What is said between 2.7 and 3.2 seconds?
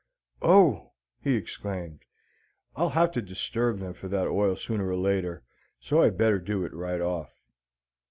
"I'll have